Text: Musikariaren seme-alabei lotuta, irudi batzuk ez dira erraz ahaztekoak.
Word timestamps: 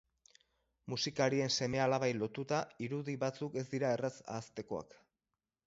Musikariaren 0.93 1.53
seme-alabei 1.57 2.09
lotuta, 2.21 2.63
irudi 2.87 3.17
batzuk 3.27 3.61
ez 3.63 3.67
dira 3.77 3.95
erraz 3.99 4.15
ahaztekoak. 4.25 5.01